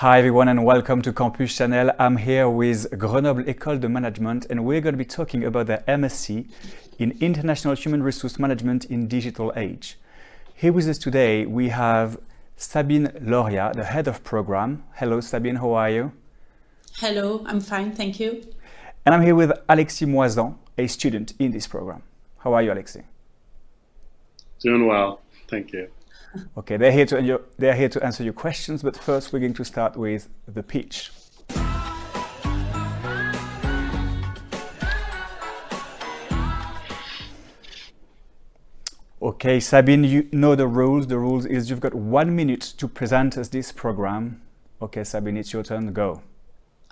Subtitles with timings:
[0.00, 1.90] Hi everyone and welcome to Campus Channel.
[1.98, 5.82] I'm here with Grenoble École de Management and we're going to be talking about the
[5.88, 6.46] MSc
[6.98, 9.96] in International Human Resource Management in Digital Age.
[10.54, 12.18] Here with us today we have
[12.58, 14.84] Sabine Loria, the head of program.
[14.96, 16.12] Hello Sabine, how are you?
[16.98, 18.44] Hello, I'm fine, thank you.
[19.06, 22.02] And I'm here with Alexis Moisan, a student in this program.
[22.40, 23.02] How are you, Alexis?
[24.60, 25.88] Doing well, thank you.
[26.56, 29.64] Okay, they're here to they're here to answer your questions, but first we're going to
[29.64, 31.10] start with the pitch.
[39.22, 41.06] Okay, Sabine, you know the rules.
[41.06, 44.40] The rules is you've got one minute to present us this program.
[44.80, 45.92] Okay, Sabine, it's your turn.
[45.92, 46.22] Go.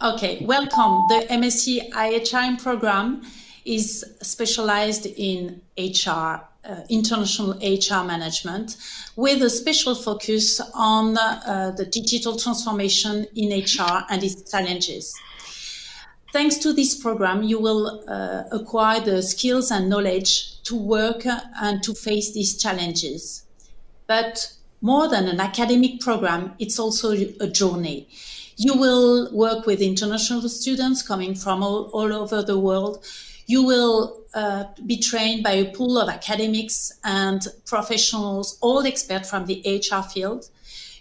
[0.03, 1.05] Okay, welcome.
[1.09, 3.23] The MSc IHRM program
[3.65, 8.77] is specialized in HR uh, international HR management
[9.17, 15.15] with a special focus on uh, the digital transformation in HR and its challenges.
[16.33, 21.81] Thanks to this program, you will uh, acquire the skills and knowledge to work and
[21.85, 23.45] to face these challenges.
[24.09, 28.09] But more than an academic program, it's also a journey.
[28.57, 33.05] You will work with international students coming from all, all over the world.
[33.47, 39.47] You will uh, be trained by a pool of academics and professionals, all experts from
[39.47, 40.49] the HR field.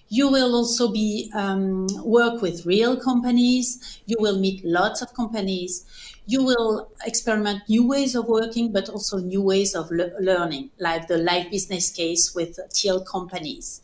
[0.09, 3.99] You will also be um, work with real companies.
[4.05, 5.85] You will meet lots of companies.
[6.27, 11.07] You will experiment new ways of working, but also new ways of le- learning, like
[11.07, 13.81] the live business case with teal companies.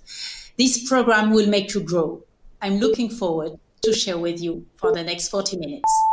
[0.58, 2.24] This program will make you grow.
[2.62, 6.09] I'm looking forward to share with you for the next 40 minutes.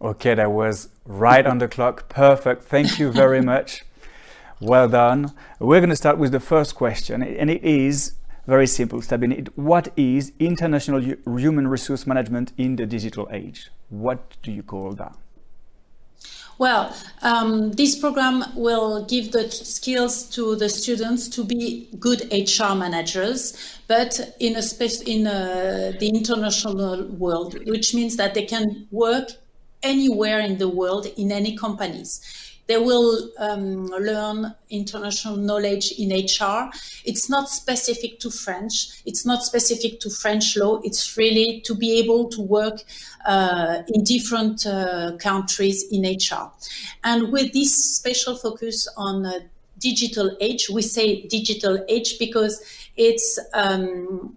[0.00, 2.08] Okay, that was right on the clock.
[2.08, 2.64] Perfect.
[2.64, 3.84] Thank you very much.
[4.60, 5.32] Well done.
[5.58, 8.14] We're going to start with the first question, and it is
[8.46, 9.48] very simple, Sabine.
[9.54, 13.70] What is international human resource management in the digital age?
[13.88, 15.16] What do you call that?
[16.58, 22.74] Well, um, this program will give the skills to the students to be good HR
[22.74, 28.88] managers, but in a space in a, the international world, which means that they can
[28.90, 29.32] work
[29.86, 32.20] anywhere in the world in any companies.
[32.66, 36.70] They will um, learn international knowledge in HR.
[37.04, 39.02] It's not specific to French.
[39.06, 40.80] It's not specific to French law.
[40.82, 42.82] It's really to be able to work
[43.24, 46.50] uh, in different uh, countries in HR.
[47.04, 49.38] And with this special focus on uh,
[49.78, 52.60] digital age, we say digital age because
[52.96, 54.36] it's um,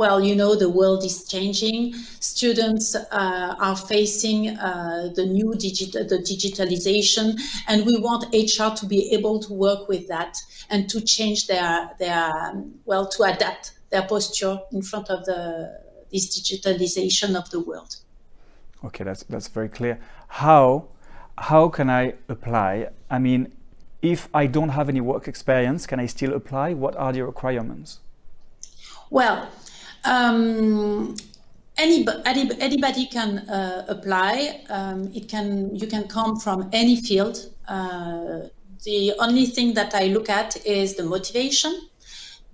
[0.00, 1.92] well, you know, the world is changing.
[2.20, 7.38] Students uh, are facing uh, the new digital, the digitalization,
[7.68, 10.38] and we want HR to be able to work with that
[10.70, 12.54] and to change their their
[12.86, 15.42] well to adapt their posture in front of the
[16.10, 17.96] this digitalization of the world.
[18.82, 20.00] Okay, that's that's very clear.
[20.28, 20.88] How
[21.36, 22.88] how can I apply?
[23.10, 23.52] I mean,
[24.00, 26.72] if I don't have any work experience, can I still apply?
[26.72, 28.00] What are the requirements?
[29.10, 29.50] Well,
[30.04, 31.16] um,
[31.76, 34.62] anybody, anybody can uh, apply.
[34.68, 37.52] Um, it can you can come from any field.
[37.68, 38.48] Uh,
[38.84, 41.88] the only thing that I look at is the motivation,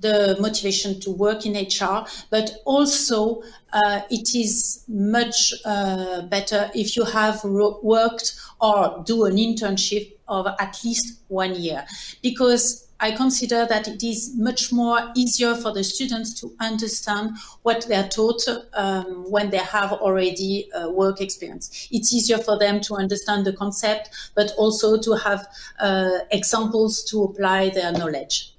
[0.00, 3.42] the motivation to work in HR, but also
[3.72, 10.46] uh, it is much uh, better if you have worked or do an internship of
[10.58, 11.86] at least one year
[12.22, 17.86] because I consider that it is much more easier for the students to understand what
[17.88, 18.42] they're taught
[18.72, 21.88] um, when they have already uh, work experience.
[21.90, 25.46] It's easier for them to understand the concept, but also to have
[25.78, 28.54] uh, examples to apply their knowledge.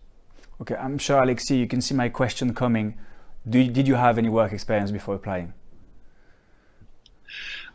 [0.62, 2.96] Okay, I'm sure, Alexis, you can see my question coming.
[3.50, 5.54] Do, did you have any work experience before applying?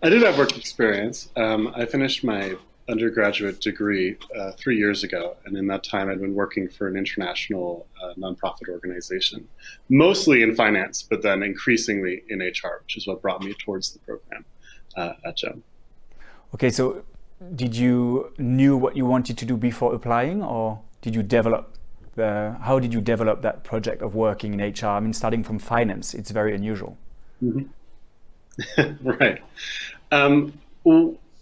[0.03, 1.29] I did have work experience.
[1.37, 2.57] Um, I finished my
[2.89, 6.97] undergraduate degree uh, three years ago, and in that time, I'd been working for an
[6.97, 9.49] international uh, nonprofit organization,
[9.89, 13.99] mostly in finance, but then increasingly in HR, which is what brought me towards the
[14.01, 14.45] program
[14.97, 15.63] uh, at GEM.
[16.55, 17.05] Okay, so
[17.55, 21.77] did you knew what you wanted to do before applying, or did you develop
[22.15, 22.57] the?
[22.61, 24.87] How did you develop that project of working in HR?
[24.87, 26.99] I mean, starting from finance, it's very unusual.
[27.43, 27.65] Mm-hmm.
[29.09, 29.43] right.
[30.11, 30.53] Um,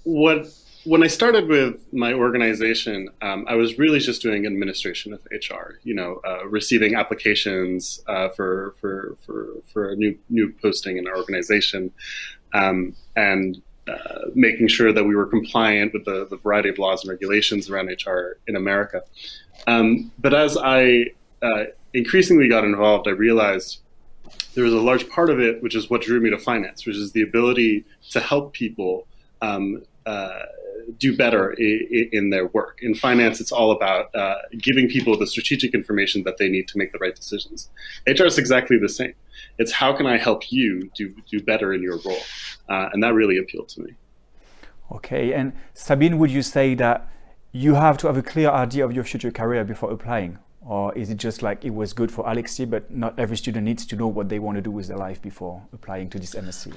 [0.04, 0.46] what
[0.84, 5.78] when I started with my organization, um, I was really just doing administration of HR.
[5.82, 11.06] You know, uh, receiving applications uh, for for for for a new new posting in
[11.06, 11.92] our organization,
[12.54, 17.02] um, and uh, making sure that we were compliant with the, the, variety of laws
[17.02, 19.02] and regulations around HR in America.
[19.66, 21.06] Um, but as I
[21.42, 23.80] uh, increasingly got involved, I realized
[24.54, 26.96] there was a large part of it, which is what drew me to finance, which
[26.96, 29.08] is the ability to help people
[29.42, 30.40] um, uh,
[30.98, 32.78] do better in, in, their work.
[32.82, 36.78] In finance, it's all about uh, giving people the strategic information that they need to
[36.78, 37.68] make the right decisions.
[38.06, 39.14] HR is exactly the same.
[39.58, 42.22] It's how can I help you do do better in your role,
[42.68, 43.92] uh, and that really appealed to me.
[44.92, 47.08] Okay, and Sabine, would you say that
[47.52, 50.38] you have to have a clear idea of your future career before applying?
[50.62, 53.86] Or is it just like it was good for Alexis, but not every student needs
[53.86, 56.74] to know what they want to do with their life before applying to this MSc?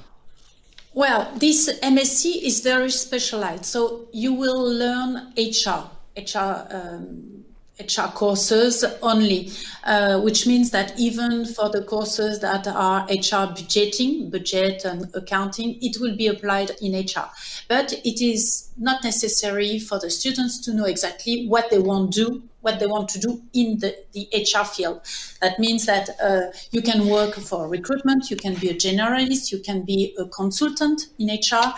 [0.96, 3.66] Well, this MSc is very specialized.
[3.66, 7.43] So you will learn HR, HR um,
[7.80, 9.50] HR courses only,
[9.84, 15.80] uh, which means that even for the courses that are HR budgeting, budget and accounting,
[15.82, 17.30] it will be applied in HR.
[17.68, 22.26] But it is not necessary for the students to know exactly what they want to
[22.26, 25.02] do, what they want to do in the, the HR field.
[25.42, 29.60] That means that uh, you can work for recruitment, you can be a generalist, you
[29.60, 31.74] can be a consultant in HR,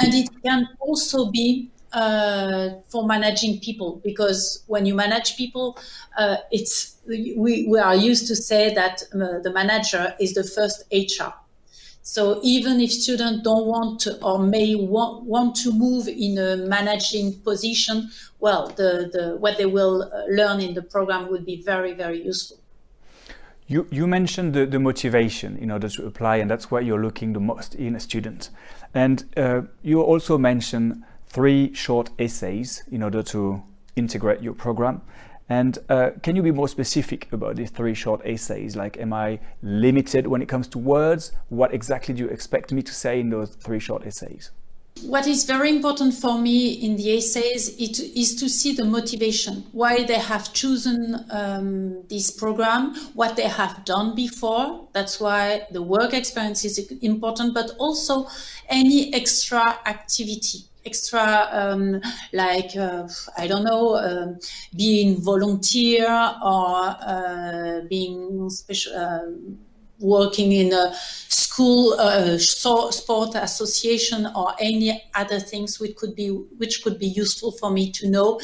[0.00, 5.78] and it can also be uh, for managing people because when you manage people,
[6.18, 10.84] uh, it's we, we are used to say that uh, the manager is the first
[10.92, 11.32] HR.
[12.02, 16.56] So even if students don't want to or may want, want to move in a
[16.56, 18.10] managing position,
[18.40, 22.22] well, the, the what they will uh, learn in the program would be very very
[22.22, 22.58] useful.
[23.68, 27.32] You, you mentioned the, the motivation in order to apply, and that's why you're looking
[27.32, 28.50] the most in a student.
[28.94, 33.62] And uh, you also mentioned three short essays in order to
[33.96, 35.02] integrate your program.
[35.48, 38.74] And uh, can you be more specific about these three short essays?
[38.74, 41.32] Like, am I limited when it comes to words?
[41.50, 44.50] What exactly do you expect me to say in those three short essays?
[45.02, 49.64] What is very important for me in the essays it, is to see the motivation,
[49.72, 54.88] why they have chosen um, this program, what they have done before.
[54.94, 58.26] That's why the work experience is important, but also
[58.70, 62.00] any extra activity extra um,
[62.32, 64.38] like uh, I don't know um,
[64.76, 69.20] being volunteer or uh, being special uh,
[69.98, 70.94] working in a
[71.28, 76.28] school uh, sport association or any other things which could be
[76.58, 78.38] which could be useful for me to know.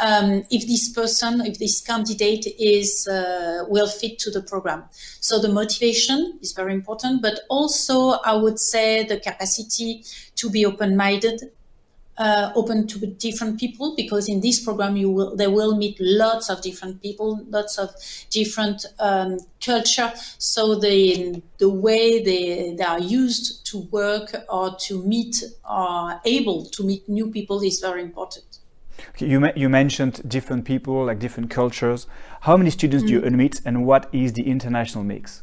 [0.00, 4.84] Um, if this person if this candidate is uh, well fit to the program.
[5.20, 10.04] So the motivation is very important but also i would say the capacity
[10.34, 11.40] to be open-minded
[12.18, 16.48] uh, open to different people because in this program you will they will meet lots
[16.48, 17.90] of different people lots of
[18.30, 25.02] different um, culture so the the way they, they are used to work or to
[25.04, 28.44] meet or able to meet new people is very important
[29.10, 32.06] okay, you, you mentioned different people like different cultures
[32.42, 33.08] how many students mm-hmm.
[33.08, 33.26] do you mm.
[33.26, 35.42] admit and what is the international mix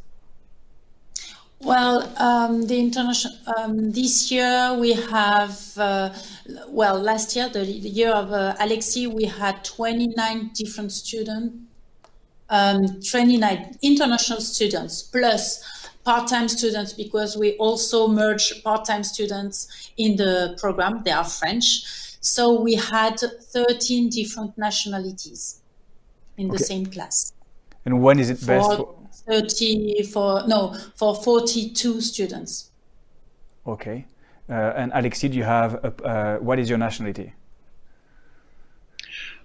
[1.63, 6.13] well, um, the international um, this year we have uh,
[6.68, 11.56] well last year the, the year of uh, Alexi we had 29 different students,
[12.50, 20.57] um, 29 international students plus part-time students because we also merge part-time students in the
[20.60, 21.01] program.
[21.04, 21.83] They are French,
[22.19, 25.62] so we had 13 different nationalities
[26.38, 26.58] in okay.
[26.58, 27.32] the same class.
[27.86, 28.77] And when is it best?
[28.77, 32.72] For, 30 for no for 42 students.
[33.65, 34.06] Okay.
[34.50, 37.34] Uh, and alexis do you have a, uh, what is your nationality?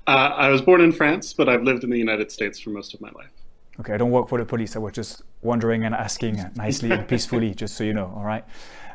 [0.07, 2.95] Uh, i was born in france but i've lived in the united states for most
[2.95, 3.31] of my life.
[3.79, 4.75] Okay i don't work for the police.
[4.75, 8.45] I was just wondering and asking nicely and peacefully just so you know all right?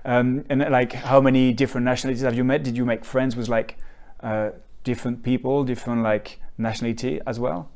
[0.05, 2.63] Um, and like how many different nationalities have you met?
[2.63, 3.77] Did you make friends with like
[4.19, 4.49] uh,
[4.83, 7.69] different people different like nationality as well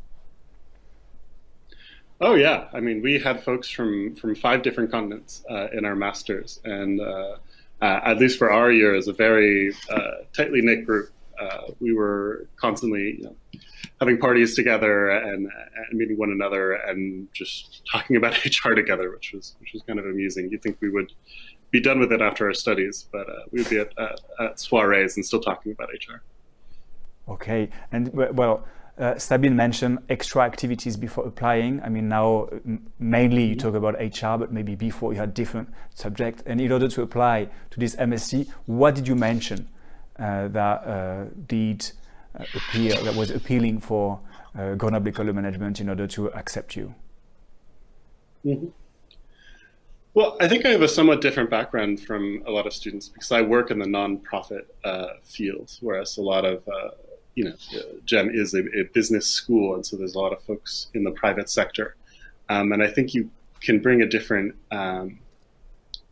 [2.20, 5.96] Oh yeah, I mean, we had folks from from five different continents uh, in our
[5.96, 7.38] masters, and uh,
[7.82, 11.94] uh, at least for our year, as a very uh, tightly knit group, uh, we
[11.94, 13.36] were constantly you know,
[14.00, 19.34] having parties together and, and, meeting one another and just talking about HR together, which
[19.34, 20.50] was which was kind of amusing.
[20.50, 21.14] You'd think we would
[21.70, 24.60] be done with it after our studies, but uh, we would be at, at, at
[24.60, 26.24] soirees and still talking about HR.
[27.32, 28.66] Okay, and well
[28.98, 31.82] uh, Sabine mentioned extra activities before applying.
[31.82, 32.50] I mean, now
[33.00, 36.44] mainly you talk about HR, but maybe before you had different subjects.
[36.46, 39.70] And in order to apply to this MSc, what did you mention
[40.18, 41.92] uh, that uh, did
[42.38, 44.20] uh, appear, that was appealing for
[44.58, 46.96] uh, Grenoble École de Management in order to accept you?
[48.44, 48.68] Mm-hmm.
[50.16, 53.32] Well, I think I have a somewhat different background from a lot of students because
[53.32, 56.90] I work in the nonprofit uh, field, whereas a lot of uh,
[57.38, 57.54] you know,
[58.06, 61.12] GEM is a, a, business school, and so there's a lot of folks in the
[61.12, 61.96] private sector.
[62.50, 63.30] Um, and I think you
[63.62, 65.20] can bring a different um,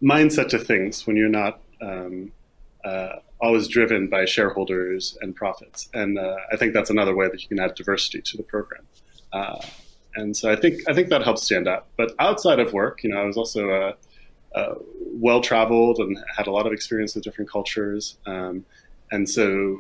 [0.04, 2.32] mindset to things when you're not um,
[2.84, 5.90] uh, always driven by shareholders and profits.
[5.96, 8.86] And uh, I think that's another way that you can add diversity to the program.
[9.34, 9.66] Uh,
[10.14, 11.88] and so I think I think that helps stand out.
[11.98, 13.94] But outside of work, you know, I was also uh,
[14.54, 18.20] uh, well traveled and had a lot of experience with different cultures.
[18.28, 18.64] Um,
[19.12, 19.80] and so,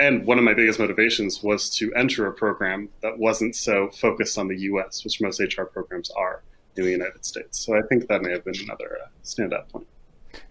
[0.00, 4.38] and one of my biggest motivations was to enter a program that wasn't so focused
[4.38, 6.42] on the U.S., which most HR programs are
[6.76, 7.60] in the United States.
[7.60, 9.86] So I think that may have been another uh, standout point.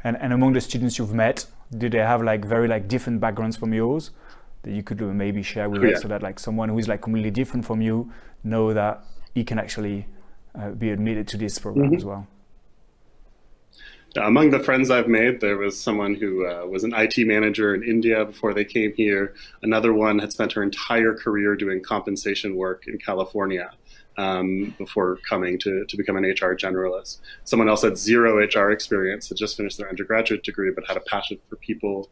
[0.03, 3.57] And, and among the students you've met, do they have like very like different backgrounds
[3.57, 4.11] from yours
[4.63, 7.01] that you could maybe share with oh, us so that like someone who is like
[7.01, 8.11] completely different from you
[8.43, 9.03] know that
[9.33, 10.05] he can actually
[10.53, 11.95] uh, be admitted to this program mm-hmm.
[11.95, 12.27] as well?
[14.15, 17.83] Among the friends I've made, there was someone who uh, was an IT manager in
[17.83, 19.35] India before they came here.
[19.61, 23.71] Another one had spent her entire career doing compensation work in California
[24.17, 27.19] um, before coming to, to become an HR generalist.
[27.45, 31.01] Someone else had zero HR experience, had just finished their undergraduate degree, but had a
[31.01, 32.09] passion for people.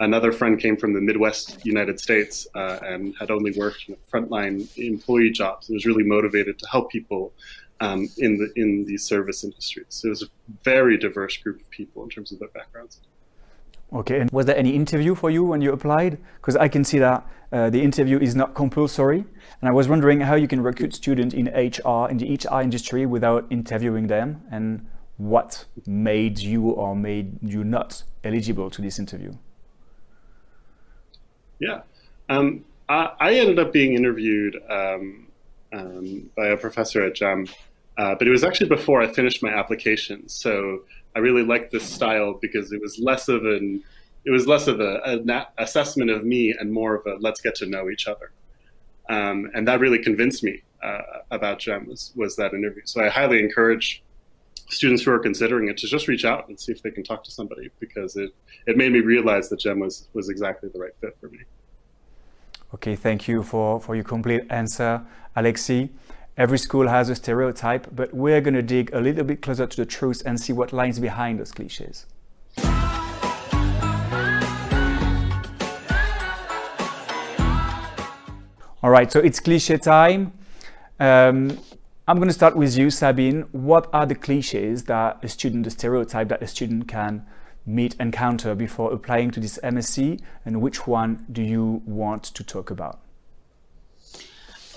[0.00, 4.68] Another friend came from the Midwest United States uh, and had only worked in frontline
[4.78, 7.32] employee jobs and was really motivated to help people
[7.80, 9.86] um, in the in these service industries.
[9.88, 10.26] So it was a
[10.62, 13.00] very diverse group of people in terms of their backgrounds.
[13.92, 16.18] Okay, and was there any interview for you when you applied?
[16.36, 19.24] Because I can see that uh, the interview is not compulsory,
[19.60, 23.06] and I was wondering how you can recruit students in HR in the HR industry
[23.06, 29.32] without interviewing them, and what made you or made you not eligible to this interview?
[31.58, 31.80] Yeah,
[32.28, 35.26] um, I, I, ended up being interviewed um,
[35.72, 37.48] um, by a professor at GEM
[37.98, 40.28] uh, but it was actually before I finished my application.
[40.28, 40.84] So
[41.16, 43.82] I really liked this style because it was less of an
[44.24, 47.54] it was less of a, an assessment of me and more of a let's get
[47.56, 48.30] to know each other.
[49.08, 51.00] Um, and that really convinced me uh,
[51.30, 52.82] about GEM was, was that interview.
[52.84, 54.02] So I highly encourage
[54.68, 57.24] students who are considering it to just reach out and see if they can talk
[57.24, 58.34] to somebody because it,
[58.66, 61.38] it made me realize that GEM was, was exactly the right fit for me.
[62.74, 65.00] Okay, thank you for, for your complete answer,
[65.34, 65.88] Alexi.
[66.38, 69.76] Every school has a stereotype, but we're going to dig a little bit closer to
[69.76, 72.06] the truth and see what lies behind those cliches.
[78.80, 80.32] All right, so it's cliche time.
[81.00, 81.58] Um,
[82.06, 83.42] I'm going to start with you, Sabine.
[83.50, 87.26] What are the cliches that a student, the stereotype that a student can
[87.66, 92.70] meet, encounter before applying to this MSc, and which one do you want to talk
[92.70, 93.00] about?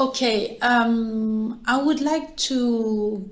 [0.01, 3.29] Okay, um, I would like to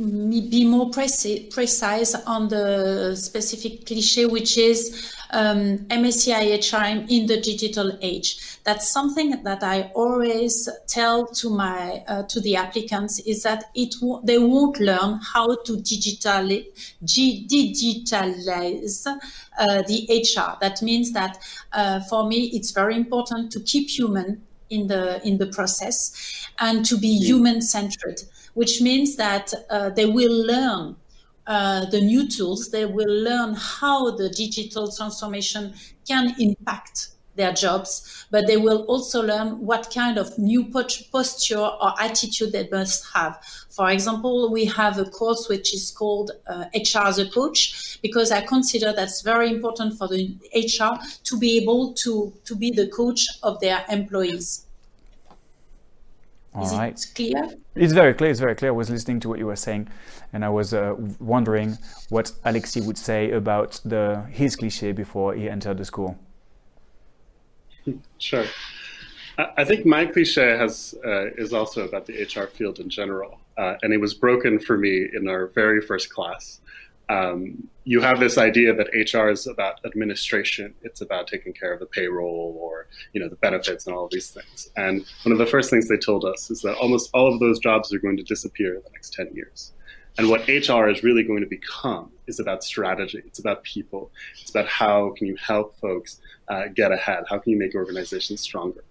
[0.00, 7.40] be more preci- precise on the specific cliche, which is um, MSc IHR in the
[7.40, 8.58] digital age.
[8.64, 13.94] That's something that I always tell to my uh, to the applicants is that it
[14.24, 16.66] they won't learn how to digitally
[17.04, 20.58] digitalize uh, the HR.
[20.60, 21.38] That means that
[21.72, 26.84] uh, for me, it's very important to keep human in the in the process and
[26.84, 28.22] to be human centered
[28.54, 30.96] which means that uh, they will learn
[31.46, 32.70] uh, the new tools.
[32.70, 35.74] They will learn how the digital transformation
[36.06, 41.92] can impact their jobs but they will also learn what kind of new posture or
[42.00, 43.38] attitude they must have
[43.80, 48.30] for example, we have a course which is called uh, HR as a coach because
[48.30, 52.88] I consider that's very important for the HR to be able to, to be the
[52.88, 54.66] coach of their employees.
[56.52, 56.92] All is right.
[56.92, 57.48] it clear?
[57.76, 58.30] It's very clear.
[58.30, 58.72] It's very clear.
[58.72, 59.88] I was listening to what you were saying,
[60.32, 65.48] and I was uh, wondering what Alexi would say about the his cliche before he
[65.48, 66.18] entered the school.
[68.18, 68.44] Sure.
[69.56, 73.76] I think my cliche has uh, is also about the HR field in general, uh,
[73.82, 76.60] and it was broken for me in our very first class.
[77.08, 81.80] Um, you have this idea that HR is about administration; it's about taking care of
[81.80, 84.70] the payroll or you know the benefits and all of these things.
[84.76, 87.58] And one of the first things they told us is that almost all of those
[87.58, 89.72] jobs are going to disappear in the next ten years.
[90.18, 93.22] And what HR is really going to become is about strategy.
[93.26, 94.10] It's about people.
[94.40, 97.24] It's about how can you help folks uh, get ahead?
[97.28, 98.84] How can you make organizations stronger?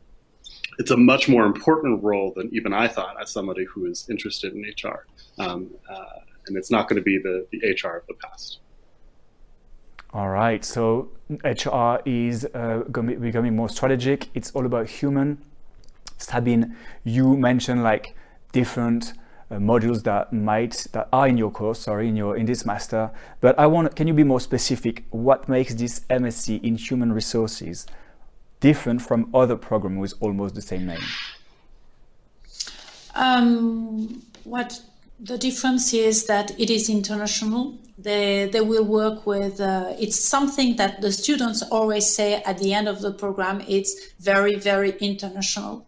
[0.80, 4.54] it's a much more important role than even I thought as somebody who is interested
[4.54, 5.06] in HR.
[5.38, 6.06] Um, uh,
[6.48, 8.60] and it's not going to be the, the HR of the past.
[10.14, 10.64] All right.
[10.64, 11.10] So
[11.44, 14.30] HR is uh, becoming more strategic.
[14.34, 15.38] It's all about human.
[16.18, 18.16] Sabine, you mentioned like
[18.54, 19.14] different
[19.52, 23.12] uh, modules that might that are in your course, sorry, in your in this master.
[23.42, 25.04] But I want, can you be more specific?
[25.10, 27.86] What makes this MSc in human resources
[28.60, 31.02] different from other programs with almost the same name?
[33.16, 34.82] Um, what
[35.22, 37.78] The difference is that it is international.
[37.98, 42.74] They, they will work with, uh, it's something that the students always say at the
[42.74, 45.86] end of the program, it's very, very international.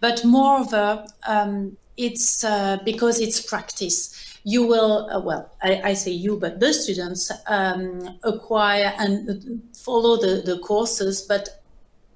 [0.00, 4.38] But moreover, um, it's uh, because it's practice.
[4.44, 10.18] You will, uh, well, I, I, say you, but the students um, acquire and follow
[10.18, 11.63] the, the courses, but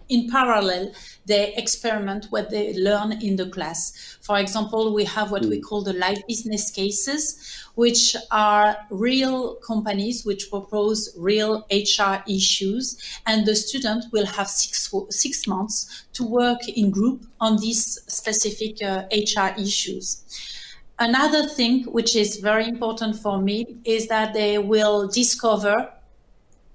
[0.08, 0.92] in parallel,
[1.26, 4.18] they experiment what they learn in the class.
[4.22, 5.62] For example, we have what we mm.
[5.62, 13.46] call the live business cases, which are real companies which propose real HR issues, and
[13.46, 19.04] the student will have six six months to work in group on these specific uh,
[19.12, 20.24] HR issues.
[20.98, 25.92] Another thing which is very important for me is that they will discover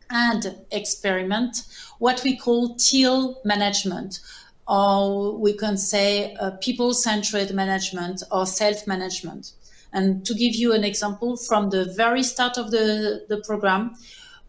[0.10, 1.64] and experiment
[2.00, 4.20] what we call teal management,
[4.68, 9.54] or we can say uh, people centered management or self management.
[9.94, 13.96] And to give you an example, from the very start of the, the program,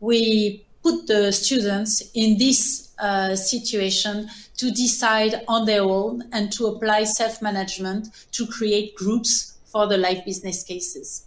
[0.00, 6.66] we put the students in this uh, situation to decide on their own and to
[6.66, 11.26] apply self management to create groups for the life business cases.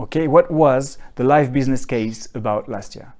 [0.00, 3.12] Okay, what was the live business case about last year?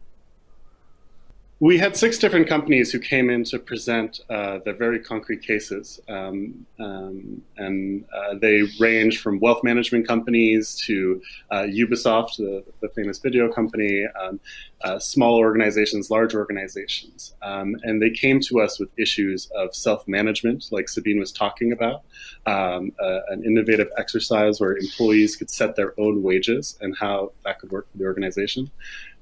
[1.63, 6.01] We had six different companies who came in to present uh, their very concrete cases.
[6.09, 11.21] Um, um, and uh, they range from wealth management companies to
[11.51, 14.41] uh, Ubisoft, the, the, famous video company, um,
[14.83, 17.35] uh, small organizations, large organizations.
[17.43, 21.73] Um, and they came to us with issues of self management, like Sabine was talking
[21.73, 22.03] about,
[22.47, 27.59] um, uh, an innovative exercise where employees could set their own wages and how that
[27.59, 28.71] could work for the organization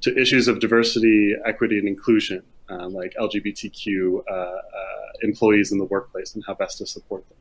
[0.00, 4.58] to issues of diversity, equity, and inclusion, uh, like LGBTQ uh, uh,
[5.22, 7.38] employees in the workplace and how best to support them.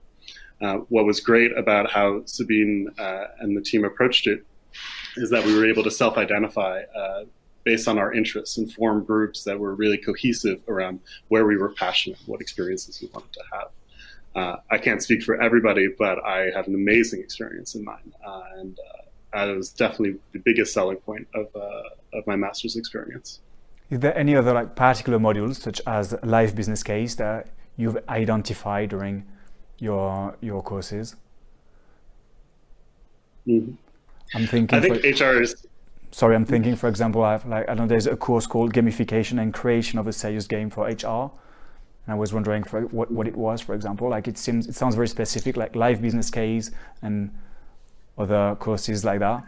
[0.59, 4.43] Uh, what was great about how Sabine uh, and the team approached it
[5.17, 6.81] is that we were able to self-identify
[7.67, 11.73] based on our interests and form groups that were really cohesive around where we were
[11.73, 13.69] passionate, what experiences we wanted to have.
[14.33, 18.43] Uh, I can't speak for everybody, but I had an amazing experience in mine, uh,
[18.59, 18.79] and
[19.33, 21.47] uh, was definitely the biggest selling point of
[22.17, 23.41] of my master's experience.
[23.89, 28.87] Is there any other like particular modules such as live business case that you've identified
[28.91, 29.25] during
[29.77, 31.17] your your courses?
[33.45, 33.73] Mm-hmm.
[34.35, 34.79] I'm thinking.
[34.79, 35.66] I think for, HR is.
[36.11, 36.75] Sorry, I'm thinking.
[36.75, 40.07] For example, I have like I know there's a course called gamification and creation of
[40.07, 41.31] a serious game for HR,
[42.05, 43.61] and I was wondering for what what it was.
[43.61, 47.31] For example, like it seems it sounds very specific, like live business case and
[48.17, 49.43] other courses like that.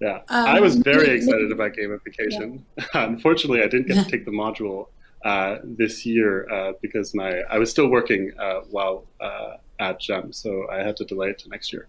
[0.00, 2.62] Yeah, um, I was very excited about gamification.
[2.78, 2.84] Yeah.
[2.94, 4.86] Unfortunately, I didn't get to take the module
[5.24, 10.32] uh, this year uh, because my I was still working uh, while uh, at GEM,
[10.32, 11.88] so I had to delay it to next year.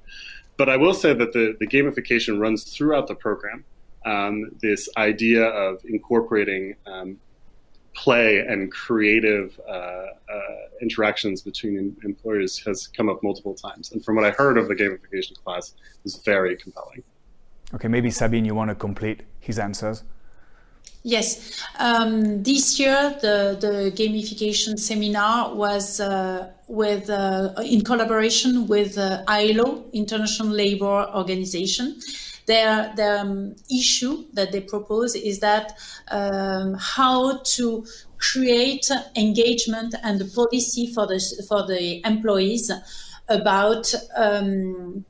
[0.61, 3.65] But I will say that the, the gamification runs throughout the program.
[4.05, 7.17] Um, this idea of incorporating um,
[7.95, 10.05] play and creative uh, uh,
[10.79, 13.91] interactions between employers has come up multiple times.
[13.91, 17.01] And from what I heard of the gamification class, it was very compelling.
[17.73, 20.03] Okay, maybe Sabine, you want to complete his answers?
[21.03, 28.99] Yes, um, this year the, the gamification seminar was uh, with uh, in collaboration with
[28.99, 31.99] uh, ILO, International Labour Organization.
[32.45, 35.73] Their, their um, issue that they propose is that
[36.09, 37.85] um, how to
[38.17, 42.71] create engagement and policy for the for the employees
[43.27, 45.03] about um,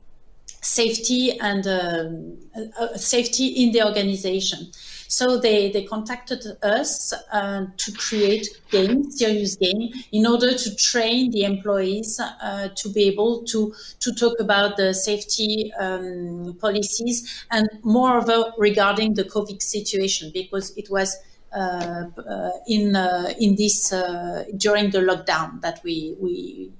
[0.62, 2.38] safety and um,
[2.78, 4.70] uh, safety in the organization.
[5.12, 11.30] So they, they contacted us uh, to create game, serious game, in order to train
[11.30, 17.68] the employees uh, to be able to, to talk about the safety um, policies and
[17.82, 21.14] moreover regarding the COVID situation because it was
[21.54, 26.70] uh, uh in uh, in this uh, during the lockdown that we we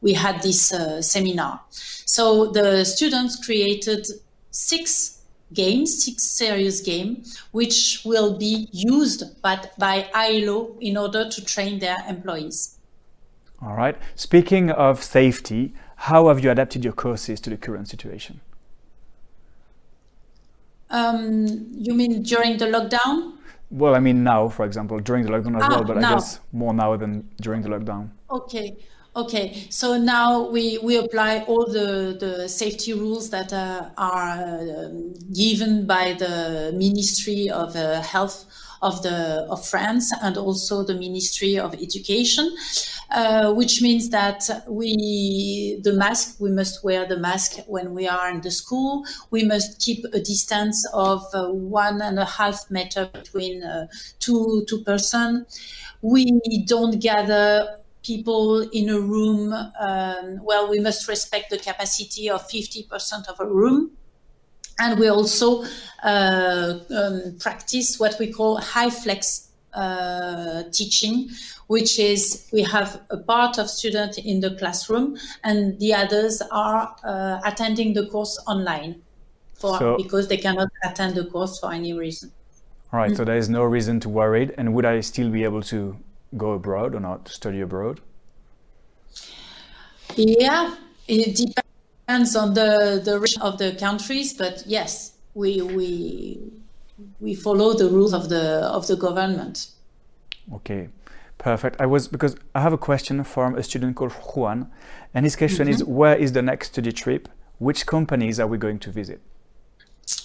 [0.00, 1.60] we had this seminar.
[1.70, 4.06] So the students created
[4.50, 5.15] six
[5.52, 11.78] games, six serious game, which will be used by, by ILO in order to train
[11.78, 12.78] their employees.
[13.62, 13.96] All right.
[14.14, 18.40] Speaking of safety, how have you adapted your courses to the current situation?
[20.90, 23.32] Um, you mean during the lockdown?
[23.70, 26.10] Well, I mean now, for example, during the lockdown as ah, well, but now.
[26.10, 28.10] I guess more now than during the lockdown.
[28.30, 28.76] Okay.
[29.16, 34.88] Okay, so now we, we apply all the, the safety rules that uh, are uh,
[35.34, 38.44] given by the Ministry of uh, Health
[38.82, 42.54] of the of France and also the Ministry of Education,
[43.10, 48.28] uh, which means that we the mask we must wear the mask when we are
[48.30, 49.06] in the school.
[49.30, 53.86] We must keep a distance of uh, one and a half meter between uh,
[54.20, 55.46] two two person.
[56.02, 56.26] We
[56.66, 59.52] don't gather people in a room.
[59.52, 63.90] Um, well, we must respect the capacity of 50% of a room
[64.78, 65.64] and we also
[66.02, 71.30] uh, um, practice what we call HyFlex uh, teaching,
[71.66, 76.94] which is we have a part of students in the classroom and the others are
[77.04, 79.02] uh, attending the course online
[79.54, 82.30] for so, because they cannot attend the course for any reason.
[82.92, 83.16] All right, mm-hmm.
[83.16, 84.50] so there is no reason to worry.
[84.56, 85.96] And would I still be able to
[86.36, 88.00] go abroad or not study abroad?
[90.14, 90.74] Yeah,
[91.08, 96.38] it depends on the the region of the countries, but yes, we we
[97.20, 99.68] we follow the rules of the of the government.
[100.52, 100.88] Okay,
[101.38, 101.80] perfect.
[101.80, 104.70] I was because I have a question from a student called Juan,
[105.12, 105.74] and his question mm-hmm.
[105.74, 107.28] is: Where is the next study trip?
[107.58, 109.20] Which companies are we going to visit?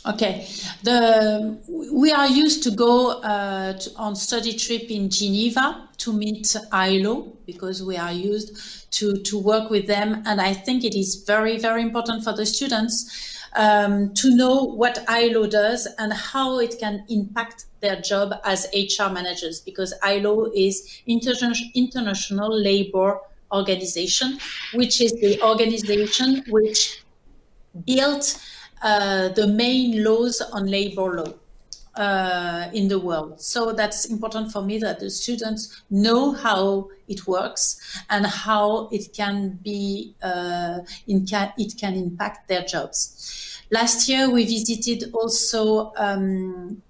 [0.06, 0.48] Okay,
[0.84, 1.58] the
[1.92, 7.36] we are used to go uh, to, on study trip in Geneva to meet ILO
[7.48, 11.58] because we are used to to work with them, and I think it is very
[11.58, 17.04] very important for the students um, to know what ILO does and how it can
[17.10, 21.34] impact their job as HR managers because ILO is Inter-
[21.74, 23.20] International Labor
[23.52, 24.38] Organization,
[24.74, 27.04] which is the organization which
[27.86, 28.40] built
[28.82, 31.34] uh, the main laws on labor law.
[31.98, 33.42] Uh, in the world.
[33.42, 39.14] So that's important for me that the students know how it works and how it
[39.14, 43.60] can be, uh, it can impact their jobs.
[43.72, 45.92] Last year we visited also.
[45.98, 46.82] Um,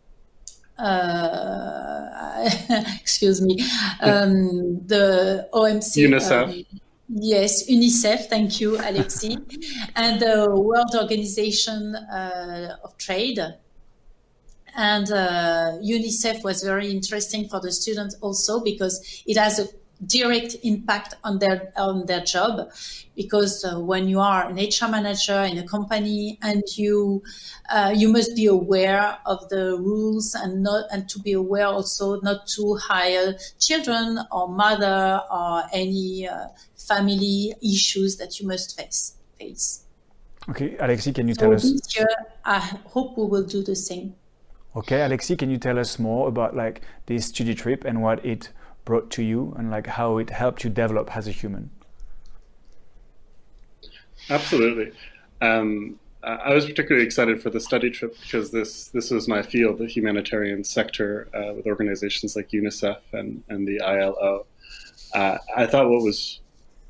[0.77, 2.49] uh,
[2.99, 3.59] excuse me,
[4.01, 6.07] um, the OMC.
[6.07, 6.43] UNICEF.
[6.43, 6.80] Um,
[7.13, 9.35] Yes, UNICEF, thank you, Alexi,
[9.97, 13.37] and the World Organization uh, of Trade.
[14.77, 19.67] And uh, UNICEF was very interesting for the students also because it has a
[20.05, 22.71] direct impact on their on their job
[23.15, 27.21] because uh, when you are an HR manager in a company and you
[27.69, 32.19] uh, you must be aware of the rules and not and to be aware also
[32.21, 36.47] not to hire children or mother or any uh,
[36.87, 39.85] family issues that you must face face.
[40.49, 41.63] Okay, Alexi, can you so tell us?
[41.63, 42.07] This year,
[42.45, 44.15] I hope we will do the same.
[44.75, 48.49] Okay, Alexi, can you tell us more about like this study trip and what it
[48.85, 51.69] brought to you and like how it helped you develop as a human
[54.29, 54.91] absolutely
[55.41, 59.79] um, I was particularly excited for the study trip because this this was my field,
[59.79, 64.45] the humanitarian sector, uh, with organizations like UNICEF and, and the ILO.
[65.15, 66.40] Uh, I thought what was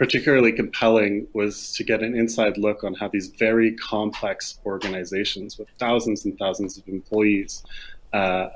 [0.02, 5.68] particularly compelling was to get an inside look on how these very complex organizations with
[5.78, 7.64] thousands and thousands of employees
[8.12, 8.48] uh,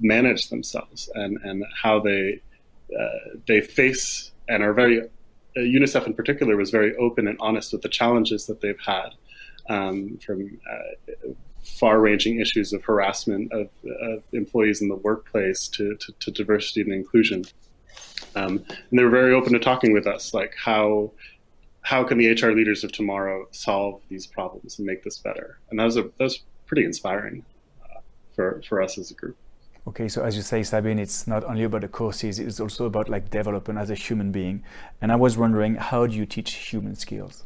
[0.00, 2.38] manage themselves and, and how they
[2.94, 5.06] uh, they face and are very, uh,
[5.56, 9.14] UNICEF in particular was very open and honest with the challenges that they've had
[9.70, 11.30] um, from uh,
[11.64, 13.70] far ranging issues of harassment of,
[14.02, 17.42] of, employees in the workplace to, to, to diversity and inclusion.
[18.36, 21.12] Um, and they were very open to talking with us, like how
[21.82, 25.58] how can the HR leaders of tomorrow solve these problems and make this better?
[25.70, 27.44] And that was a that was pretty inspiring
[27.82, 28.00] uh,
[28.34, 29.36] for for us as a group.
[29.88, 33.08] Okay, so as you say, Sabine, it's not only about the courses; it's also about
[33.08, 34.62] like development as a human being.
[35.00, 37.44] And I was wondering, how do you teach human skills?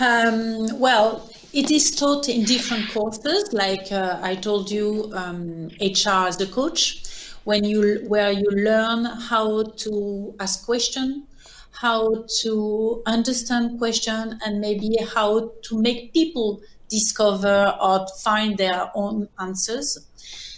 [0.00, 3.52] Um, well, it is taught in different courses.
[3.52, 7.02] Like uh, I told you, um, HR as a coach,
[7.48, 11.24] when you where you learn how to ask questions,
[11.70, 19.28] how to understand question, and maybe how to make people discover or find their own
[19.40, 19.88] answers.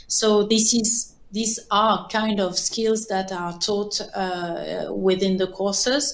[0.09, 6.05] So this is these are kind of skills that are taught uh, within the courses.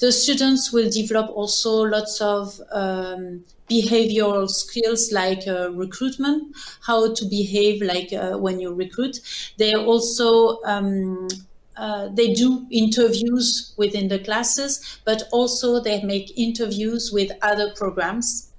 [0.00, 7.24] The students will develop also lots of um, behavioral skills like uh, recruitment, how to
[7.26, 9.20] behave like uh, when you recruit.
[9.58, 11.28] They also um,
[11.76, 18.50] uh, they do interviews within the classes, but also they make interviews with other programs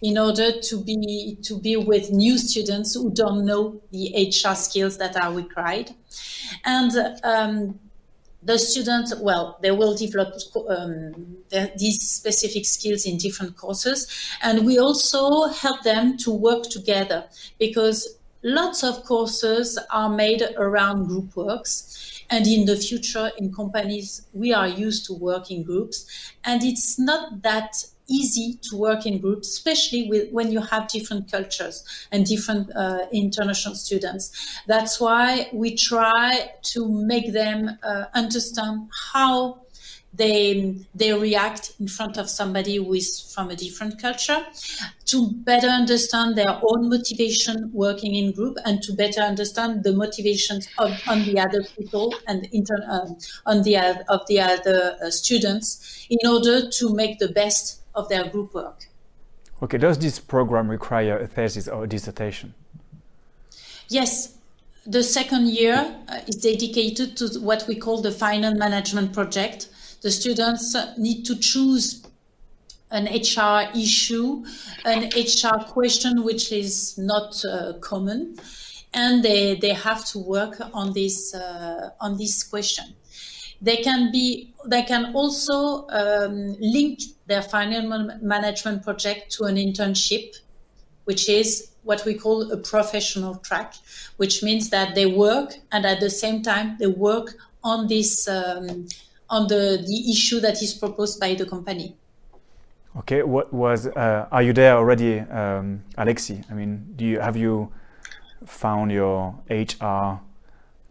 [0.00, 4.98] in order to be to be with new students who don't know the HR skills
[4.98, 5.90] that are required,
[6.64, 7.78] and um,
[8.44, 10.34] the students, well, they will develop
[10.68, 11.36] um,
[11.78, 14.06] these specific skills in different courses,
[14.42, 17.24] and we also help them to work together
[17.58, 22.00] because lots of courses are made around group works.
[22.30, 26.06] And in the future, in companies, we are used to work in groups.
[26.44, 31.30] And it's not that easy to work in groups, especially with, when you have different
[31.30, 34.30] cultures and different uh, international students.
[34.66, 39.64] That's why we try to make them uh, understand how
[40.16, 44.46] they they react in front of somebody who is from a different culture
[45.06, 50.68] to better understand their own motivation working in group and to better understand the motivations
[50.78, 53.76] of on the other people and inter, um, on the
[54.08, 58.86] of the other uh, students in order to make the best of their group work.
[59.62, 62.54] Okay, does this program require a thesis or a dissertation?
[63.88, 64.34] Yes,
[64.86, 69.68] the second year uh, is dedicated to what we call the final management project.
[70.02, 72.04] The students need to choose
[72.90, 74.44] an HR issue,
[74.84, 78.36] an HR question which is not uh, common,
[78.92, 82.84] and they, they have to work on this uh, on this question.
[83.62, 90.36] They can be they can also um, link their final management project to an internship,
[91.04, 93.74] which is what we call a professional track,
[94.16, 98.86] which means that they work and at the same time they work on this um,
[99.30, 101.96] on the, the issue that is proposed by the company.
[102.98, 106.44] Okay, what was uh, are you there already, um, Alexi?
[106.50, 107.72] I mean, do you have you
[108.46, 110.20] found your HR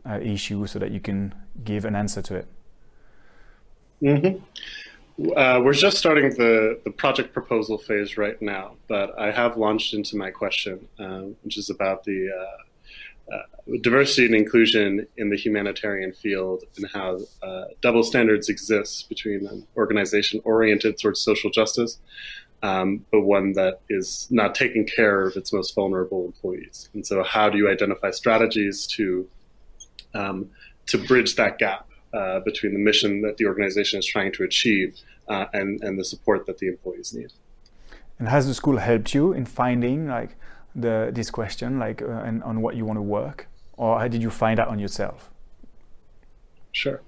[0.06, 2.48] uh, issue so that you can give an answer to it?
[4.02, 4.44] Mm-hmm.
[5.36, 9.94] Uh, we're just starting the, the project proposal phase right now, but I have launched
[9.94, 15.38] into my question, um, which is about the uh, uh, diversity and inclusion in the
[15.38, 22.00] humanitarian field and how uh, double standards exist between an organization oriented towards social justice,
[22.64, 26.90] um, but one that is not taking care of its most vulnerable employees.
[26.96, 29.30] And so, how do you identify strategies to
[30.16, 30.50] um,
[30.88, 31.88] to bridge that gap?
[32.14, 36.06] Uh, between the mission that the organization is trying to achieve uh, and, and the
[36.06, 37.32] support that the employees need.
[38.20, 40.36] And has the school helped you in finding like
[40.76, 43.48] the this question, like uh, and on what you want to work,
[43.78, 45.30] or how did you find out on yourself?
[46.72, 47.02] Sure.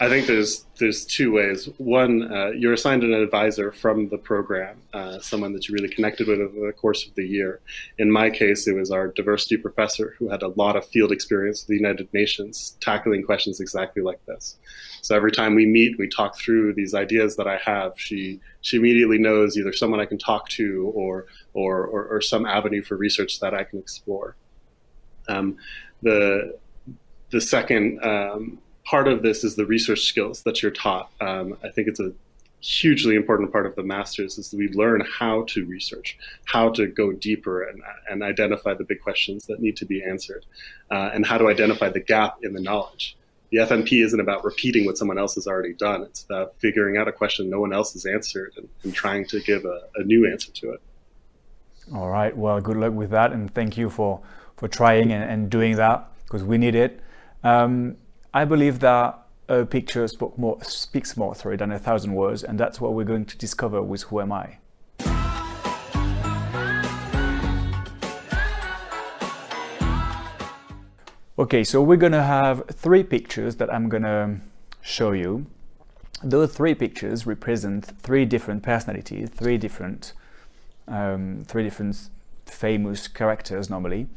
[0.00, 1.68] I think there's there's two ways.
[1.78, 6.26] One, uh, you're assigned an advisor from the program, uh, someone that you really connected
[6.26, 7.60] with over the course of the year.
[7.98, 11.62] In my case, it was our diversity professor who had a lot of field experience
[11.62, 14.56] with the United Nations, tackling questions exactly like this.
[15.02, 17.92] So every time we meet, we talk through these ideas that I have.
[17.96, 22.46] She she immediately knows either someone I can talk to or or or, or some
[22.46, 24.34] avenue for research that I can explore.
[25.28, 25.56] Um,
[26.02, 26.58] the
[27.30, 31.10] the second um, part of this is the research skills that you're taught.
[31.20, 32.12] Um, I think it's a
[32.60, 37.12] hugely important part of the masters is we learn how to research, how to go
[37.12, 40.46] deeper and, and identify the big questions that need to be answered,
[40.90, 43.16] uh, and how to identify the gap in the knowledge.
[43.50, 46.02] The FMP isn't about repeating what someone else has already done.
[46.02, 49.40] It's about figuring out a question no one else has answered and, and trying to
[49.40, 50.80] give a, a new answer to it.
[51.94, 52.34] All right.
[52.34, 54.22] Well, good luck with that, and thank you for
[54.56, 57.00] for trying and, and doing that because we need it.
[57.42, 57.96] Um,
[58.36, 59.16] I believe that
[59.48, 63.26] a picture more, speaks more sorry, than a thousand words, and that's what we're going
[63.26, 64.58] to discover with Who Am I?
[71.38, 74.40] Okay, so we're gonna have three pictures that I'm gonna
[74.82, 75.46] show you.
[76.24, 80.12] Those three pictures represent three different personalities, three different,
[80.88, 82.08] um, three different
[82.46, 84.08] famous characters normally,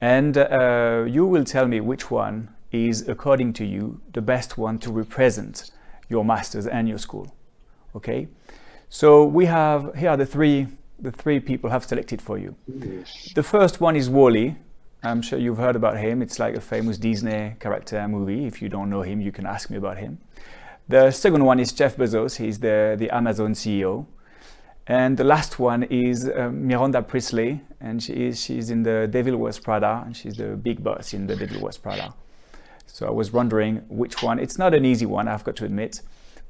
[0.00, 4.78] and uh, you will tell me which one is, according to you, the best one
[4.80, 5.70] to represent
[6.08, 7.34] your masters and your school.
[7.94, 8.28] Okay,
[8.88, 10.66] so we have here are the three
[10.98, 12.54] the three people have selected for you.
[13.34, 14.56] The first one is WALL-E.
[15.02, 16.22] I'm sure you've heard about him.
[16.22, 18.46] It's like a famous Disney character movie.
[18.46, 20.18] If you don't know him, you can ask me about him.
[20.88, 22.36] The second one is Jeff Bezos.
[22.36, 24.06] He's the, the Amazon CEO.
[24.86, 29.36] And the last one is uh, Miranda Priestly, and she is, she's in the Devil
[29.36, 32.14] Wears Prada, and she's the big boss in the Devil Wears Prada.
[32.94, 34.38] So I was wondering which one.
[34.38, 36.00] It's not an easy one, I've got to admit,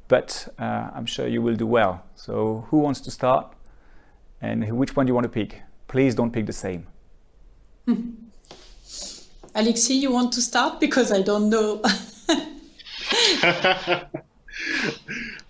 [0.09, 2.04] but uh, I'm sure you will do well.
[2.16, 3.54] So who wants to start?
[4.42, 5.62] And which one do you want to pick?
[5.88, 6.87] Please don't pick the same.
[7.87, 10.80] Alexi, you want to start?
[10.80, 11.80] Because I don't know.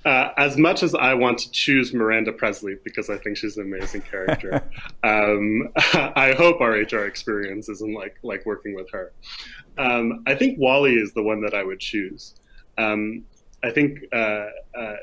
[0.05, 3.65] uh, as much as I want to choose Miranda Priestly because I think she's an
[3.65, 4.63] amazing character,
[5.03, 9.13] um, I hope our HR experience isn't like like working with her.
[9.79, 12.35] Um, I think WALL-E is the one that I would choose.
[12.79, 13.25] Um,
[13.63, 14.97] I think uh, uh,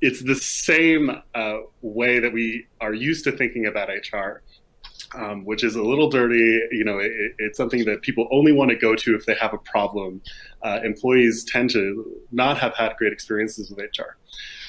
[0.00, 4.42] it's the same uh, way that we are used to thinking about HR,
[5.14, 6.60] um, which is a little dirty.
[6.72, 9.54] You know, it, it's something that people only want to go to if they have
[9.54, 10.20] a problem.
[10.62, 14.16] Uh, employees tend to not have had great experiences with HR.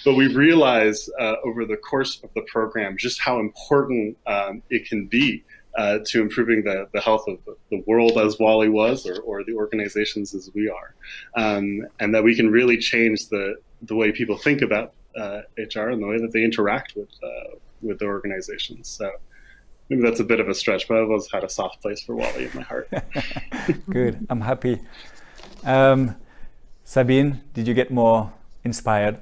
[0.05, 4.87] But we realized uh, over the course of the program just how important um, it
[4.87, 5.43] can be
[5.77, 7.37] uh, to improving the, the health of
[7.69, 10.95] the world as WALL-E was, or, or the organizations as we are,
[11.35, 15.89] um, and that we can really change the the way people think about uh, HR
[15.89, 18.89] and the way that they interact with uh, with the organizations.
[18.89, 19.11] So
[19.89, 22.15] maybe that's a bit of a stretch, but I've always had a soft place for
[22.15, 22.89] WALL-E in my heart.
[23.89, 24.81] Good, I'm happy.
[25.63, 26.15] Um,
[26.83, 28.31] Sabine, did you get more
[28.63, 29.19] inspired?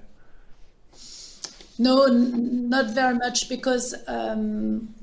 [1.78, 4.94] No, not very much because um,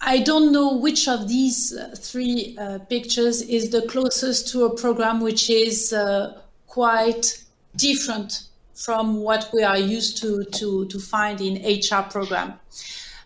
[0.00, 4.76] I don't know which of these uh, three uh, pictures is the closest to a
[4.76, 7.42] program which is uh, quite
[7.76, 12.54] different from what we are used to to, to find in HR program.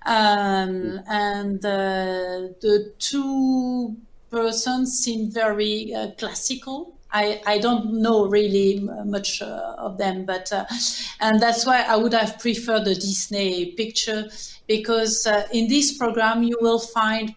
[0.08, 3.94] Um, and uh, the two
[4.30, 6.94] persons seem very uh, classical.
[7.12, 10.64] I, I don't know really much uh, of them, but uh,
[11.20, 14.30] and that's why I would have preferred the Disney picture
[14.66, 17.34] because uh, in this program you will find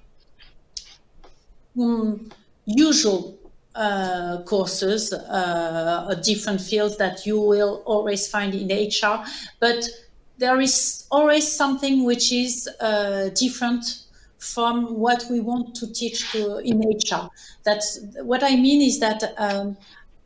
[1.78, 2.32] um,
[2.66, 3.38] usual
[3.76, 9.26] uh, courses, uh, different fields that you will always find in HR,
[9.60, 9.90] but
[10.42, 14.06] there is always something which is uh, different
[14.40, 17.30] from what we want to teach to, in HR.
[17.64, 19.78] That's what I mean is that um,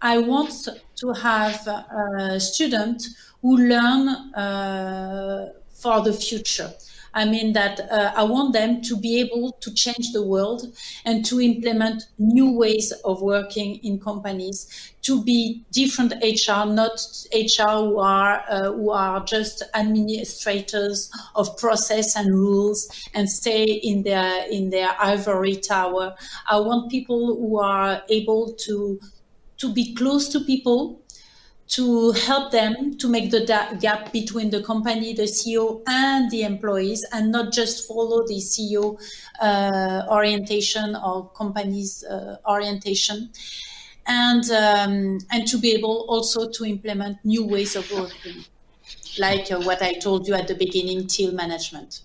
[0.02, 0.70] I want
[1.02, 3.04] to have a student
[3.42, 6.72] who learn uh, for the future.
[7.14, 10.74] I mean that uh, I want them to be able to change the world
[11.06, 17.00] and to implement new ways of working in companies, to be different HR, not
[17.32, 24.02] HR who are uh, who are just administrators of process and rules and stay in
[24.02, 26.16] their in their ivory tower.
[26.50, 29.00] I want people who are able to
[29.58, 31.02] to be close to people
[31.68, 33.46] to help them to make the
[33.80, 39.00] gap between the company, the CEO, and the employees, and not just follow the CEO
[39.42, 43.32] uh, orientation or company's uh, orientation,
[44.08, 48.46] and um, and to be able also to implement new ways of working,
[49.20, 52.02] like uh, what I told you at the beginning, teal management.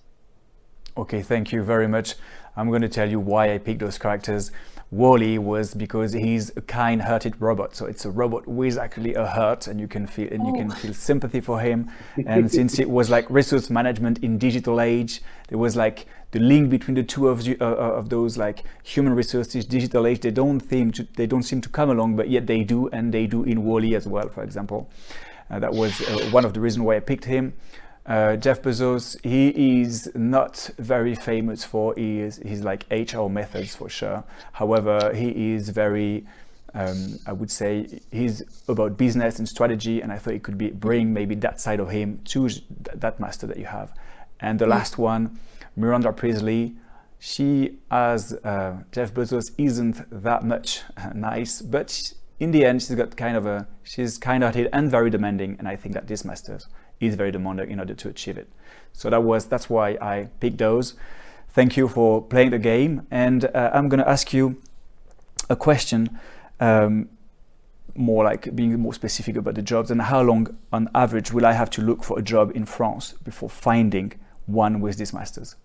[0.96, 2.14] Okay, thank you very much.
[2.56, 4.50] I'm going to tell you why I picked those characters.
[4.90, 7.76] WALL-E was because he's a kind-hearted robot.
[7.76, 10.72] So it's a robot with actually a heart, and you can feel and you can
[10.72, 10.74] oh.
[10.74, 11.90] feel sympathy for him.
[12.26, 16.70] And since it was like resource management in digital age, there was like the link
[16.70, 20.20] between the two of, uh, uh, of those like human resources, digital age.
[20.20, 23.12] They don't seem to they don't seem to come along, but yet they do, and
[23.12, 24.28] they do in WALL-E as well.
[24.28, 24.88] For example,
[25.50, 27.54] uh, that was uh, one of the reasons why I picked him.
[28.06, 33.88] Uh, Jeff Bezos, he is not very famous for his, his like HR methods for
[33.88, 34.24] sure.
[34.52, 36.26] However, he is very,
[36.74, 40.70] um, I would say, he's about business and strategy, and I thought it could be
[40.70, 42.48] bring maybe that side of him to
[42.94, 43.92] that master that you have.
[44.40, 45.38] And the last one,
[45.80, 46.76] Miranda Priestly,
[47.18, 52.96] she as uh, Jeff Bezos isn't that much uh, nice, but in the end, she's
[52.96, 56.66] got kind of a she's kind-hearted and very demanding, and I think that this masters
[56.98, 58.48] is very demanding in order to achieve it.
[58.92, 60.94] So that was that's why I picked those.
[61.50, 64.62] Thank you for playing the game, and uh, I'm going to ask you
[65.48, 66.18] a question,
[66.60, 67.08] um,
[67.94, 71.52] more like being more specific about the jobs and how long, on average, will I
[71.52, 74.12] have to look for a job in France before finding
[74.46, 75.56] one with this masters?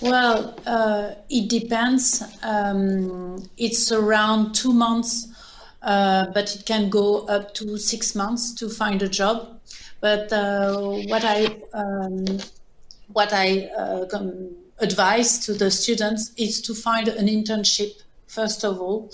[0.00, 2.22] Well, uh, it depends.
[2.42, 5.28] Um, it's around two months
[5.82, 9.60] uh, but it can go up to six months to find a job.
[10.00, 12.24] But uh, what I um,
[13.12, 14.04] what I uh,
[14.80, 19.10] advise to the students is to find an internship first of all.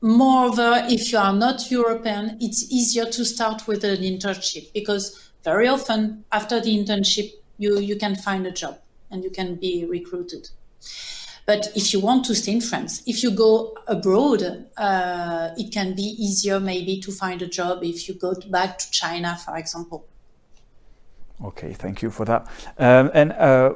[0.00, 5.66] Moreover, if you are not European, it's easier to start with an internship because very
[5.66, 8.78] often after the internship you you can find a job
[9.16, 10.50] and you can be recruited.
[11.46, 14.42] But if you want to stay in France, if you go abroad,
[14.76, 18.90] uh, it can be easier maybe to find a job if you go back to
[18.90, 20.06] China, for example.
[21.42, 22.46] Okay, thank you for that.
[22.78, 23.74] Um, and uh,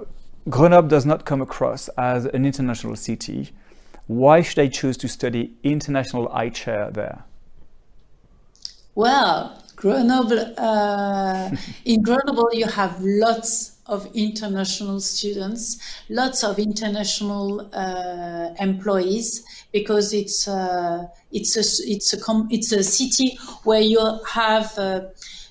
[0.49, 3.51] Grenoble does not come across as an international city.
[4.09, 7.25] Why should I choose to study international HR there?
[8.95, 11.51] Well, Grenoble, uh,
[11.85, 15.79] in Grenoble, you have lots of international students,
[16.09, 22.19] lots of international uh, employees, because it's uh, it's a it's a
[22.51, 24.01] it's a city where you
[24.33, 25.01] have uh,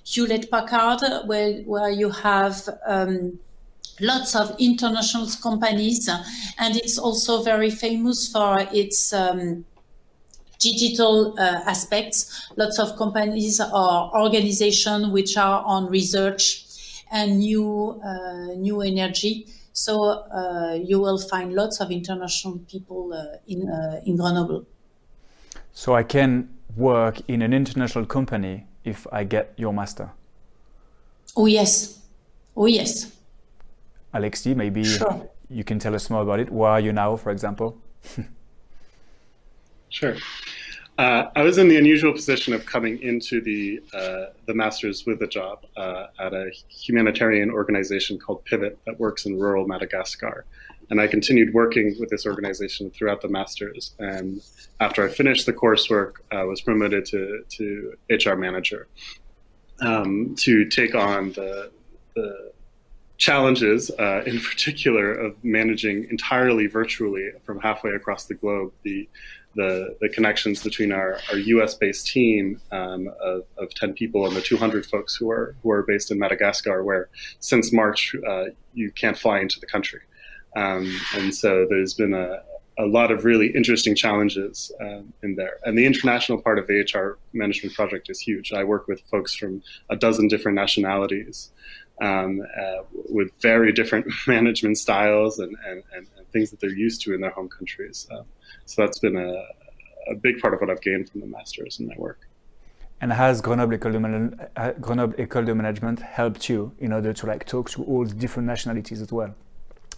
[0.06, 3.40] Hewlett Packard, where where you have um,
[4.00, 6.10] lots of international companies,
[6.58, 9.66] and it's also very famous for its um,
[10.60, 12.50] digital uh, aspects.
[12.56, 16.66] Lots of companies or organizations which are on research
[17.12, 19.48] and new uh, new energy.
[19.74, 24.66] So uh, you will find lots of international people uh, in uh, in Grenoble.
[25.74, 30.12] So I can work in an international company if I get your master.
[31.36, 32.00] Oh yes,
[32.56, 33.16] oh yes.
[34.14, 35.30] Alexis, maybe sure.
[35.50, 36.52] you can tell us more about it.
[36.52, 37.78] Where are you now, for example?
[39.90, 40.16] sure.
[41.00, 45.22] Uh, I was in the unusual position of coming into the uh, the masters with
[45.22, 50.44] a job uh, at a humanitarian organization called Pivot that works in rural Madagascar,
[50.90, 53.96] and I continued working with this organization throughout the masters.
[53.98, 54.42] And
[54.82, 58.90] after I finished the coursework, I was promoted to to HR manager
[59.80, 61.72] um, to take on the
[62.18, 62.52] the
[63.16, 69.08] challenges, uh, in particular, of managing entirely virtually from halfway across the globe the
[69.60, 71.74] the, the connections between our, our U.S.
[71.76, 75.84] based team um, of, of 10 people and the 200 folks who are who are
[75.84, 80.00] based in Madagascar, where since March uh, you can't fly into the country,
[80.56, 82.42] um, and so there's been a,
[82.80, 85.58] a lot of really interesting challenges um, in there.
[85.66, 88.54] And the international part of the HR management project is huge.
[88.54, 91.52] I work with folks from a dozen different nationalities
[92.02, 97.14] um, uh, with very different management styles and, and, and, things that they're used to
[97.14, 98.08] in their home countries.
[98.12, 98.26] Um,
[98.66, 99.32] so that's been a,
[100.12, 102.28] a big part of what I've gained from the masters in my work.
[103.02, 107.14] And has Grenoble École de, Man- uh, Grenoble École de Management helped you in order
[107.14, 109.34] to like talk to all the different nationalities as well,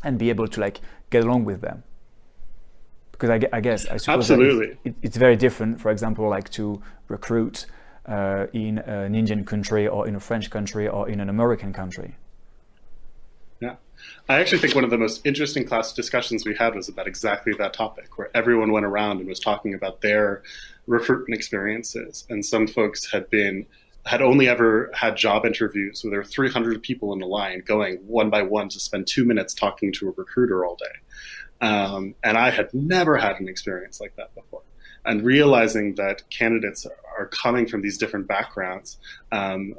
[0.04, 1.84] and be able to like get along with them?
[3.12, 5.82] Because I, I guess I suppose absolutely it, it's very different.
[5.82, 7.66] For example, like to recruit
[8.06, 12.16] uh, in an Indian country or in a French country or in an American country.
[14.30, 17.54] I actually think one of the most interesting class discussions we had was about exactly
[17.58, 20.42] that topic, where everyone went around and was talking about their
[20.88, 22.26] recruitment experiences.
[22.30, 23.66] And some folks had been
[24.06, 27.98] had only ever had job interviews where there were 300 people in the line going
[27.98, 31.66] one by one to spend two minutes talking to a recruiter all day.
[31.68, 34.64] Um, and I had never had an experience like that before.
[35.06, 36.88] And realizing that candidates
[37.18, 38.98] are coming from these different backgrounds
[39.32, 39.76] um,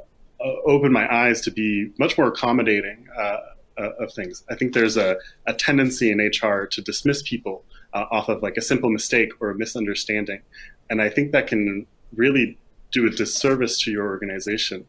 [0.65, 3.37] opened my eyes to be much more accommodating uh,
[3.77, 4.43] uh, of things.
[4.49, 7.63] I think there's a, a tendency in HR to dismiss people
[7.93, 10.41] uh, off of like a simple mistake or a misunderstanding.
[10.89, 12.57] And I think that can really
[12.91, 14.85] do a disservice to your organization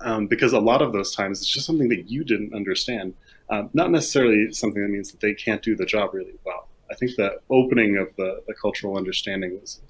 [0.00, 3.14] um, because a lot of those times it's just something that you didn't understand,
[3.50, 6.68] um, not necessarily something that means that they can't do the job really well.
[6.90, 9.80] I think the opening of the, the cultural understanding was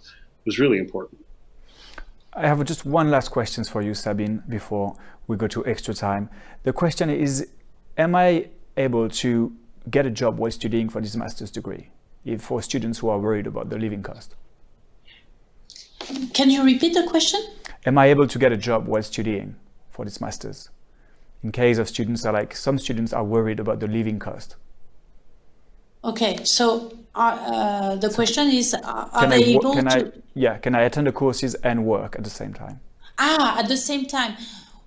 [0.47, 1.25] was really important.
[2.35, 4.97] I have just one last question for you, Sabine, before
[5.27, 6.29] we go to extra time.
[6.65, 7.49] The question is
[7.97, 9.55] am I able to
[9.91, 11.89] get a job while studying for this master's degree
[12.25, 14.35] if for students who are worried about the living cost?
[16.33, 17.41] Can you repeat the question?
[17.87, 19.57] Am I able to get a job while studying
[19.91, 20.71] for this master's?
[21.43, 24.57] In case of students are like some students are worried about the living cost.
[26.03, 30.07] Okay, so uh, uh, the question is, uh, are they I, able can to?
[30.07, 32.81] I, yeah, can I attend the courses and work at the same time?
[33.19, 34.37] Ah, at the same time.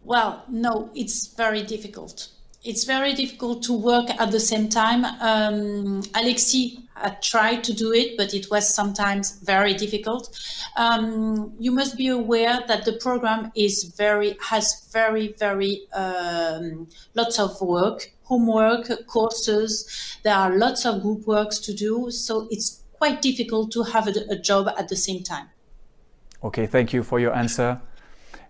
[0.04, 2.30] Well, no, it's very difficult
[2.64, 5.06] it's very difficult to work at the same time.
[5.22, 10.38] Um, Alexis had tried to do it, but it was sometimes very difficult.
[10.76, 17.40] Um, you must be aware that the program is very has very very um, lots
[17.40, 20.18] of work, homework, courses.
[20.24, 24.14] There are lots of group works to do, so it's quite difficult to have a,
[24.30, 25.50] a job at the same time.
[26.44, 27.80] Okay, thank you for your answer.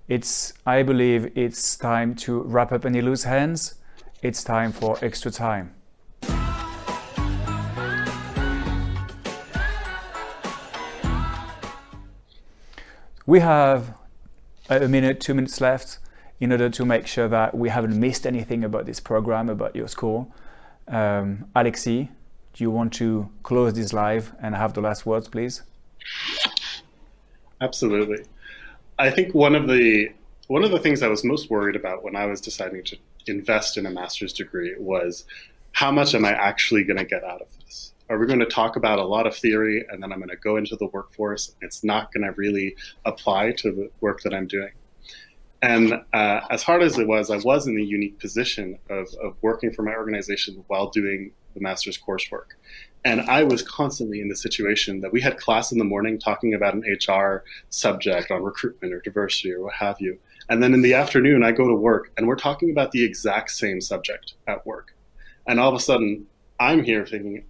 [0.08, 3.76] It's I believe it's time to wrap up any loose hands.
[4.24, 5.76] It's time for extra time.
[13.28, 13.94] We have
[14.70, 16.00] a minute, two minutes left
[16.40, 19.88] in order to make sure that we haven't missed anything about this program, about your
[19.88, 20.34] school.
[20.88, 22.08] Um, Alexis,
[22.54, 25.62] do you want to close this live and have the last words, please?
[27.62, 28.26] Absolutely.
[28.98, 30.10] I think one of the
[30.48, 33.78] one of the things I was most worried about when I was deciding to invest
[33.78, 35.26] in a master's degree was
[35.74, 37.94] how much am I actually going to get out of this?
[38.10, 40.38] Are we going to talk about a lot of theory and then I'm going to
[40.38, 41.50] go into the workforce?
[41.50, 42.76] And it's not going to really
[43.06, 44.72] apply to the work that I'm doing.
[45.62, 49.36] And uh, as hard as it was, I was in the unique position of, of
[49.42, 52.56] working for my organization while doing the master's coursework.
[53.04, 56.54] And I was constantly in the situation that we had class in the morning talking
[56.54, 60.20] about an HR subject on recruitment or diversity or what have you.
[60.50, 63.52] And then in the afternoon, I go to work and we're talking about the exact
[63.52, 64.96] same subject at work.
[65.46, 66.26] And all of a sudden,
[66.60, 67.44] I'm here thinking,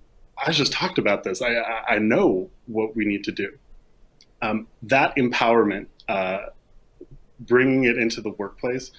[0.45, 1.41] I just talked about this.
[1.41, 3.57] I, I, I know what we need to do.
[4.41, 6.47] Um, that empowerment, uh,
[7.39, 8.91] bringing it into the workplace,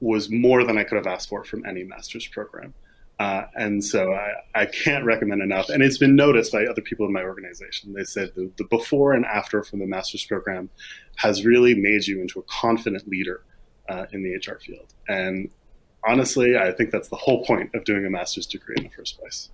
[0.00, 2.72] was more than I could have asked for from any master's program.
[3.18, 5.70] Uh, and so I, I, can't recommend enough.
[5.70, 7.92] And it's been noticed by other people in my organization.
[7.92, 10.70] They said the, the, before and after from the master's program
[11.16, 13.42] has really made you into a confident leader
[13.88, 14.94] uh, in the HR field.
[15.08, 15.50] And
[16.06, 19.18] honestly, I think that's the whole point of doing a master's degree in the first
[19.18, 19.50] place.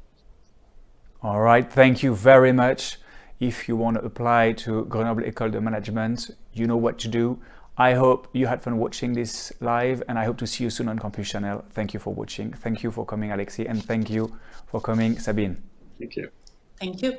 [1.23, 1.71] All right.
[1.71, 2.99] Thank you very much.
[3.41, 7.41] If you want to apply to Grenoble École de Management, you know what to do.
[7.77, 10.89] I hope you had fun watching this live and I hope to see you soon
[10.89, 11.64] on Campus Channel.
[11.70, 12.53] Thank you for watching.
[12.53, 14.33] Thank you for coming, Alexis, and thank you
[14.66, 15.61] for coming, Sabine.
[15.99, 16.31] Thank you.
[16.79, 17.16] Thank you.